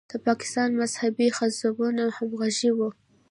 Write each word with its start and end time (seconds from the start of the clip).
د 0.11 0.13
پاکستان 0.27 0.69
مذهبي 0.81 1.27
حزبونه 1.37 2.03
همغږي 2.17 2.71
وو. 2.77 2.89